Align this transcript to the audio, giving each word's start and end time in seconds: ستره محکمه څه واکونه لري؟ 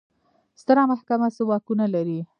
ستره 0.61 0.83
محکمه 0.91 1.27
څه 1.35 1.41
واکونه 1.49 1.85
لري؟ 1.93 2.19